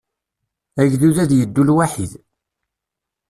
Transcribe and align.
Agdud 0.81 1.17
ad 1.23 1.31
yeddu 1.35 1.63
lwaḥid. 1.69 2.13